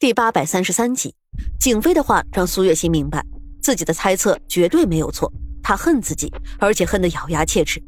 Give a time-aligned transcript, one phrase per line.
[0.00, 1.12] 第八百三十三集，
[1.58, 3.20] 景妃的话让苏月心明白，
[3.60, 5.32] 自己的猜测绝对没有错。
[5.60, 7.82] 她恨自己，而且恨得咬牙切齿。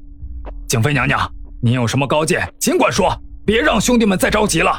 [0.66, 4.76] 景妃娘娘，您有什么高见，尽管说，别让兄弟们再着急了。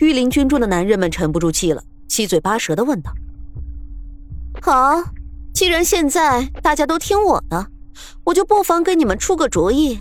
[0.00, 3.10] 御林军中的男人们沉不住气了，七嘴八舌的问道
[4.60, 5.02] ：“好，
[5.54, 7.66] 既然现在大家都听我的，
[8.24, 9.98] 我就不妨给你们出个主意，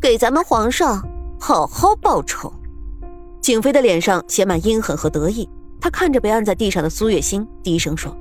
[0.00, 1.06] 给咱们皇上
[1.38, 2.50] 好好报仇。”
[3.42, 5.46] 景妃的脸上写满阴狠和得意。
[5.80, 8.16] 他看着被按在地上的苏月心，低声说：“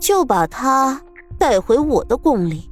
[0.00, 1.00] 就把她
[1.38, 2.70] 带回我的宫里。”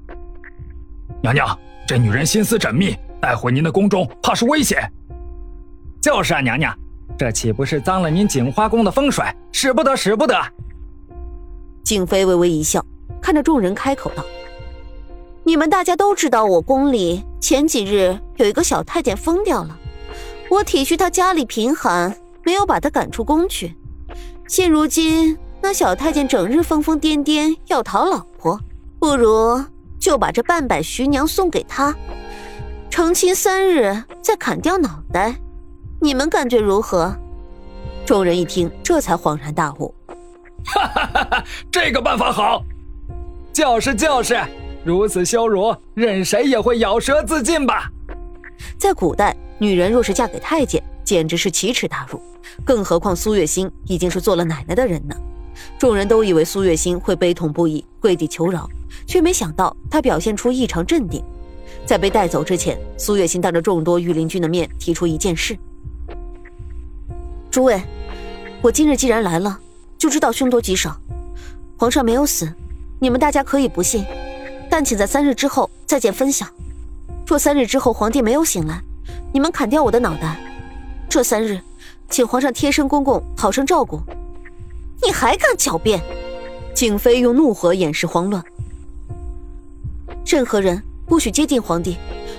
[1.23, 4.91] 娘娘，这女人心思缜密，带回您的宫中怕是危险。
[6.01, 6.75] 就是啊，娘娘，
[7.19, 9.25] 这岂不是脏了您锦花宫的风水？
[9.53, 10.35] 使不得，使不得。
[11.83, 12.85] 静妃微微一笑，
[13.21, 14.25] 看着众人开口道
[15.45, 19.79] ：“你们大家都知道，我宫里前几日有一个小太监疯掉了，
[20.51, 22.15] 我体恤他家里贫寒。”
[22.45, 23.75] 没有把他赶出宫去。
[24.47, 28.61] 现如今那小太监整日疯疯癫癫要讨老婆，
[28.99, 29.65] 不如
[29.99, 31.95] 就把这半百徐娘送给他，
[32.91, 35.35] 成亲三日再砍掉脑袋。
[36.01, 37.17] 你们感觉如何？
[38.05, 39.95] 众人一听，这才恍然大悟。
[40.67, 41.45] 哈哈哈哈！
[41.71, 42.63] 这个办法好，
[43.53, 44.39] 就是就是，
[44.85, 47.91] 如此羞辱，任谁也会咬舌自尽吧。
[48.79, 52.21] 在古代，女人若是嫁给太监，简直是奇耻大辱。
[52.65, 55.15] 更何况苏月心已经是做了奶奶的人呢，
[55.79, 58.69] 众人都以为苏月心会悲痛不已，跪地求饶，
[59.07, 61.23] 却没想到她表现出异常镇定。
[61.87, 65.59] 在被带走之前，苏月心当着众多御林军的面提出一件事
[67.51, 67.83] ：“诸位，
[68.63, 69.59] 我今日既然来了，
[69.99, 70.97] 就知道凶多吉少。
[71.77, 72.51] 皇上没有死，
[73.01, 74.05] 你们大家可以不信，
[74.71, 76.47] 但请在三日之后再见分晓。
[77.27, 78.81] 若三日之后皇帝没有醒来，
[79.33, 80.39] 你们砍掉我的脑袋，
[81.15, 81.61] 这三日。”
[82.11, 84.01] 请皇上贴身公公好生照顾。
[85.01, 86.01] 你还敢狡辩？
[86.75, 88.43] 景妃用怒火掩饰慌乱。
[90.27, 91.97] 任何人不许接近皇帝。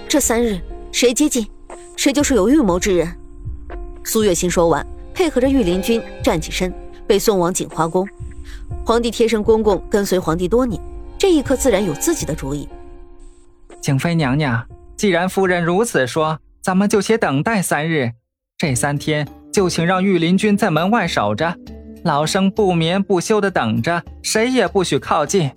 [0.10, 0.60] 这三日
[0.92, 1.48] 谁接近，
[1.96, 3.10] 谁就是有预谋之人。
[4.04, 6.74] 苏月心说完，配合着御林军站起身，
[7.08, 8.06] 被送往锦花宫。
[8.86, 10.80] 皇帝贴身公公跟随皇帝多年，
[11.18, 12.68] 这一刻自然有自己的主意。
[13.82, 18.12] 景妃娘娘，既然夫人如此说，咱们就且等待三日。
[18.58, 19.28] 这三天。
[19.52, 21.56] 就请让御林军在门外守着，
[22.04, 25.50] 老生不眠不休的等着，谁也不许靠近。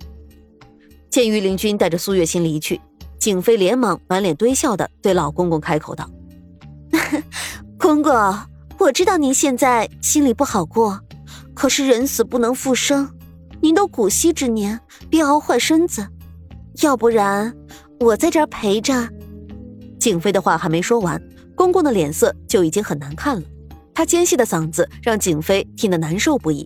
[1.09, 2.79] 见御林军带着苏月心离去，
[3.19, 6.09] 景妃连忙满脸堆笑的对老公公开口道
[7.77, 8.13] ：“公公，
[8.77, 10.97] 我知道您现在心里不好过，
[11.53, 13.09] 可是人死不能复生，
[13.59, 14.79] 您都古稀之年，
[15.09, 16.07] 别熬坏身子。
[16.81, 17.53] 要不然
[17.99, 19.09] 我在这儿陪着。”
[19.99, 21.21] 景妃的话还没说完，
[21.59, 23.43] 公公的脸色就已经很难看了。
[23.93, 26.65] 他尖细的嗓子让景妃听得难受不已。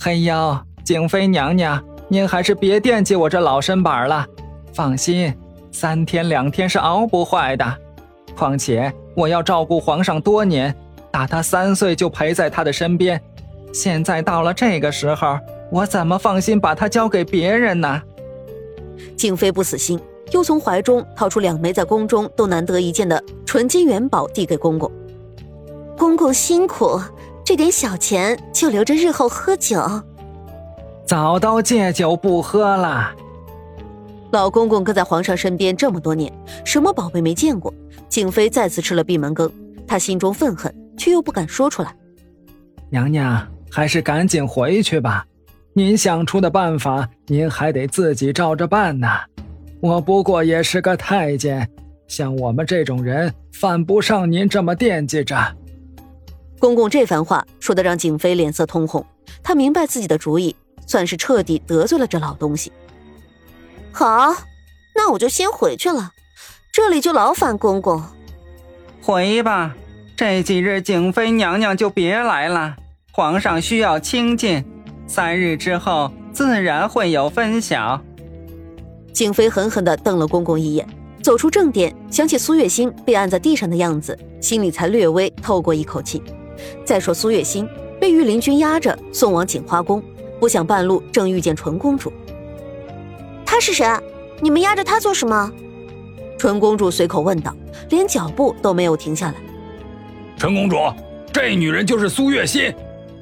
[0.00, 4.26] 嘿呦，景妃娘娘，您还是别惦记我这老身板了。
[4.72, 5.32] 放心，
[5.70, 7.78] 三天两天是熬不坏的。
[8.34, 10.74] 况且我要照顾皇上多年，
[11.12, 13.22] 打他三岁就陪在他的身边，
[13.72, 15.38] 现在到了这个时候，
[15.70, 18.02] 我怎么放心把他交给别人呢？
[19.16, 20.00] 景妃不死心，
[20.32, 24.90] 又从怀中掏出两枚在宫中都难得一见的纯金元宝，递给公公。
[25.96, 27.00] 公公辛苦，
[27.44, 29.80] 这点小钱就留着日后喝酒。
[31.06, 33.14] 早都戒酒不喝了。
[34.32, 36.32] 老公公跟在皇上身边这么多年，
[36.64, 37.72] 什么宝贝没见过？
[38.08, 39.50] 景妃再次吃了闭门羹，
[39.86, 41.94] 她心中愤恨，却又不敢说出来。
[42.90, 45.24] 娘娘，还是赶紧回去吧。
[45.72, 49.08] 您想出的办法，您还得自己照着办呢。
[49.86, 51.70] 我不过也是个太监，
[52.08, 55.36] 像我们这种人，犯不上您这么惦记着。
[56.58, 59.06] 公公这番话说的让景妃脸色通红，
[59.44, 60.56] 她明白自己的主意
[60.88, 62.72] 算是彻底得罪了这老东西。
[63.92, 64.34] 好，
[64.92, 66.10] 那我就先回去了，
[66.72, 68.02] 这里就劳烦公公。
[69.00, 69.76] 回吧，
[70.16, 72.74] 这几日景妃娘娘就别来了，
[73.12, 74.64] 皇上需要清静，
[75.06, 78.02] 三日之后自然会有分晓。
[79.16, 80.86] 景妃狠狠地瞪了公公一眼，
[81.22, 86.22] 走出正殿，想起苏月心被按在地上的样子，心里才略微透过一口气。
[86.84, 87.66] 再说苏月心
[87.98, 90.02] 被御林军押着送往景花宫，
[90.38, 92.12] 不想半路正遇见纯公主。
[93.46, 93.86] 她是谁？
[94.38, 95.50] 你们押着她做什么？
[96.36, 97.56] 纯公主随口问道，
[97.88, 99.34] 连脚步都没有停下来。
[100.36, 100.76] 纯公主，
[101.32, 102.70] 这女人就是苏月心，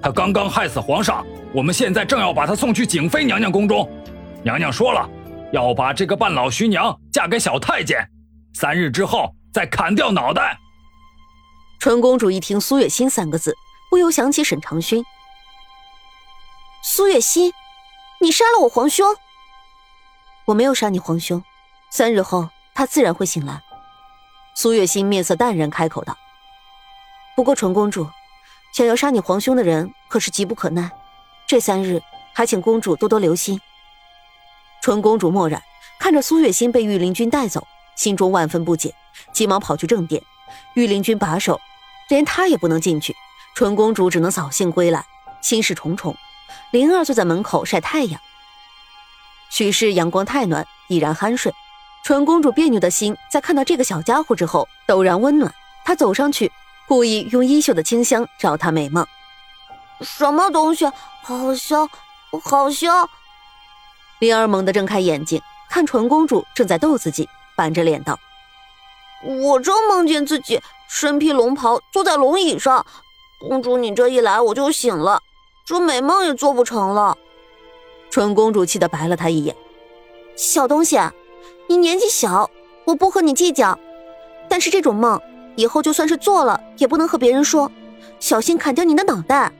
[0.03, 3.89] 她刚刚害死皇上，我们现在正要把她送去景妃娘娘宫中。
[4.43, 5.09] 娘娘说了，
[5.55, 8.11] 要把这个半老徐娘嫁给小太监，
[8.55, 10.59] 三日之后再砍掉脑袋。
[11.79, 13.55] 纯公主一听“苏月心”三个字，
[13.89, 15.05] 不由想起沈长勋。
[16.83, 17.53] 苏月心，
[18.21, 19.07] 你杀了我皇兄？
[20.47, 21.41] 我没有杀你皇兄，
[21.89, 23.63] 三日后他自然会醒来。
[24.57, 26.19] 苏月心面色淡然，开口道
[27.37, 28.09] ：“不过纯公主，
[28.73, 30.91] 想要杀你皇兄的人可是急不可耐，
[31.47, 32.03] 这三日
[32.33, 33.61] 还请公主多多留心。”
[34.85, 35.63] 纯公主默然，
[35.99, 37.67] 看着苏月心被御林军带走，
[37.97, 38.95] 心中万分不解，
[39.33, 40.23] 急忙跑去正殿。
[40.75, 41.59] 御林军把守，
[42.11, 43.17] 连她也不能进去。
[43.55, 45.03] 纯公主只能扫兴归来，
[45.41, 46.15] 心事重重。
[46.71, 48.21] 灵儿坐在门口晒太阳。
[49.49, 51.51] 许是阳光太暖，已然酣睡。
[52.05, 55.51] 纯公主别扭的心在看到这个小家伙之后陡然温暖。
[55.87, 56.53] 她走上去，
[56.87, 59.07] 故意用衣袖的清香照她美梦。
[60.03, 60.85] 什么东西？
[61.23, 61.89] 好香，
[62.43, 63.09] 好香！
[64.25, 65.39] 灵儿猛地睁开眼睛，
[65.69, 68.19] 看纯公主正在逗自己，板着脸道
[69.23, 72.87] ：“我正梦见自己身披龙袍，坐在龙椅上。”
[73.47, 75.21] 公主，你这一来我就醒了，
[75.67, 77.15] 这美梦也做不成了。
[78.09, 79.55] 纯公主气得白了他一眼
[80.37, 80.99] ：“小东西，
[81.69, 82.49] 你年纪小，
[82.87, 83.79] 我不和你计较。
[84.49, 85.21] 但是这种梦
[85.55, 87.71] 以后就算是做了，也不能和别人说，
[88.19, 89.53] 小心砍掉你的脑袋。”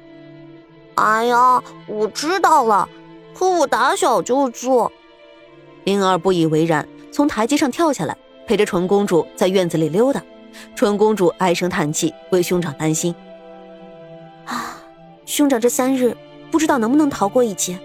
[0.97, 2.89] 哎呀，我知道了，
[3.35, 4.91] 可我打小就做。
[5.85, 8.17] 灵儿不以为然，从台阶上跳下来，
[8.47, 10.23] 陪着纯公主在院子里溜达。
[10.77, 13.15] 纯公主唉声叹气，为兄长担心。
[14.45, 14.81] 啊，
[15.27, 16.17] 兄长这三日
[16.51, 17.79] 不知道能不能逃过一劫。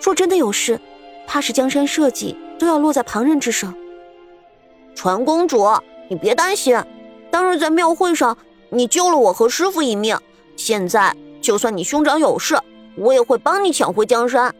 [0.00, 0.78] 若真的有事，
[1.26, 3.66] 怕是江山社稷都要落在旁人之手。
[4.94, 5.66] 传公主，
[6.08, 6.78] 你别担心，
[7.30, 8.36] 当日在庙会上
[8.68, 10.16] 你救了我和师傅一命，
[10.56, 12.58] 现在就算你兄长有事，
[12.96, 14.54] 我也会帮你抢回江山。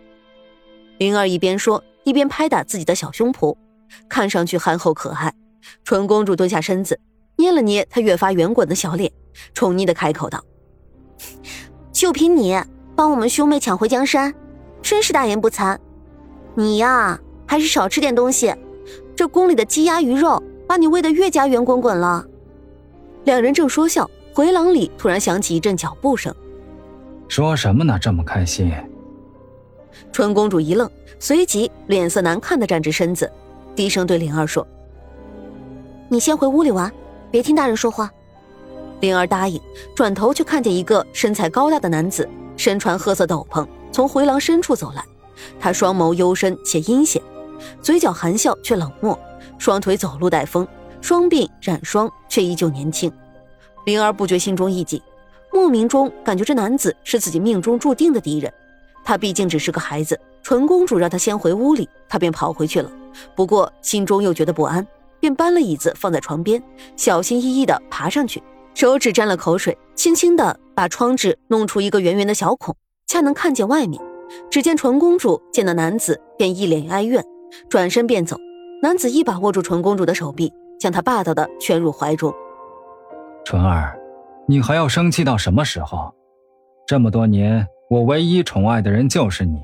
[0.98, 3.56] 灵儿一边说，一边拍打自己的小胸脯，
[4.08, 5.32] 看上去憨厚可爱。
[5.84, 6.98] 纯公主蹲下身子，
[7.36, 9.10] 捏了捏她越发圆滚的小脸，
[9.54, 10.42] 宠溺的开口道。
[11.92, 12.60] 就凭你
[12.96, 14.34] 帮我们兄妹抢回江山，
[14.82, 15.78] 真是大言不惭。
[16.54, 18.54] 你呀，还是少吃点东西。
[19.14, 22.24] 这宫里的鸡鸭鱼肉把你喂得越加圆滚滚了。
[23.24, 26.34] 两人正说笑，回廊里突然响起一阵脚步声。
[27.28, 27.98] 说什么呢？
[28.00, 28.72] 这么开心？
[30.12, 30.88] 春公主一愣，
[31.18, 33.30] 随即脸色难看的站直身子，
[33.74, 34.66] 低声对灵儿说
[36.08, 36.92] ：“你先回屋里玩，
[37.30, 38.12] 别听大人说话。”
[39.00, 39.58] 灵儿答应，
[39.96, 45.02] 转头却看见一个身材高大的男子，身穿褐色斗篷，从回廊深处走来。
[45.58, 47.20] 他双眸幽深且阴险，
[47.80, 49.18] 嘴角含笑却冷漠，
[49.58, 50.68] 双腿走路带风，
[51.00, 53.10] 双鬓染霜却依旧年轻。
[53.86, 55.02] 灵儿不觉心中一紧，
[55.50, 58.52] 莫名中感觉这男子是自己命中注定的敌人。
[59.04, 62.90] 他毕竟只是个孩子，纯公主让他先回屋里，他便跑回去了。
[63.34, 64.86] 不过心中又觉得不安，
[65.20, 66.62] 便搬了椅子放在床边，
[66.96, 68.42] 小心翼翼地爬上去。
[68.74, 72.74] 手指沾了口水，轻轻地把窗纸弄出一个圆圆的小孔，
[73.06, 74.02] 恰能看见外面。
[74.50, 77.22] 只见纯公主见到男子，便一脸哀怨，
[77.68, 78.36] 转身便走。
[78.80, 80.50] 男子一把握住纯公主的手臂，
[80.80, 82.32] 将她霸道的圈入怀中。
[83.44, 83.94] 纯儿，
[84.48, 86.10] 你还要生气到什么时候？
[86.86, 89.60] 这么多年，我唯一宠爱的人就是你，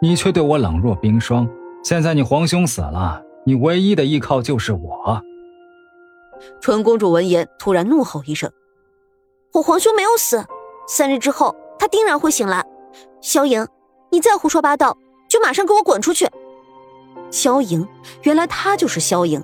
[0.00, 1.48] 你却对我冷若冰霜。
[1.82, 5.20] 现在你皇兄死了，你唯一的依靠就是我。
[6.60, 8.48] 纯公主闻言，突然怒吼一声
[9.54, 10.44] ：“我皇兄没有死，
[10.86, 12.64] 三日之后他定然会醒来。
[13.20, 13.66] 萧莹，
[14.12, 14.96] 你再胡说八道，
[15.28, 16.28] 就马上给我滚出去！”
[17.32, 17.84] 萧莹，
[18.22, 19.42] 原来她就是萧莹。